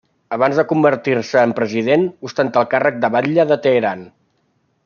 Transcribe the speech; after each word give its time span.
Abans 0.35 0.55
de 0.59 0.63
convertir-se 0.71 1.43
en 1.49 1.53
president, 1.59 2.07
ostentà 2.31 2.65
el 2.65 2.69
càrrec 2.75 3.01
de 3.05 3.15
batlle 3.17 3.49
de 3.53 3.63
Teheran. 3.67 4.07